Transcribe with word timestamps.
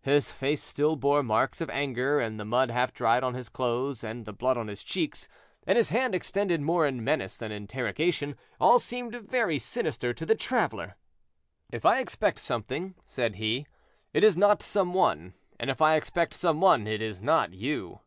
His 0.00 0.30
face 0.30 0.62
still 0.62 0.96
bore 0.96 1.22
marks 1.22 1.60
of 1.60 1.68
anger, 1.68 2.18
and 2.18 2.40
the 2.40 2.44
mud 2.46 2.70
half 2.70 2.94
dried 2.94 3.22
on 3.22 3.34
his 3.34 3.50
clothes 3.50 4.02
and 4.02 4.24
the 4.24 4.32
blood 4.32 4.56
on 4.56 4.66
his 4.66 4.82
cheeks, 4.82 5.28
and 5.66 5.76
his 5.76 5.90
hand 5.90 6.14
extended 6.14 6.62
more 6.62 6.86
in 6.86 7.04
menace 7.04 7.36
than 7.36 7.52
interrogation, 7.52 8.34
all 8.58 8.78
seemed 8.78 9.14
very 9.14 9.58
sinister 9.58 10.14
to 10.14 10.24
the 10.24 10.34
traveler. 10.34 10.96
"If 11.70 11.84
I 11.84 11.98
expect 12.00 12.38
something," 12.38 12.94
said 13.04 13.34
he, 13.34 13.66
"it 14.14 14.24
is 14.24 14.38
not 14.38 14.62
some 14.62 14.94
one; 14.94 15.34
and 15.60 15.68
if 15.68 15.82
I 15.82 15.96
expect 15.96 16.32
some 16.32 16.62
one, 16.62 16.86
it 16.86 17.02
is 17.02 17.20
not 17.20 17.52
you." 17.52 18.00